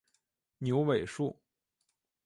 [0.57, 1.39] 牛尾树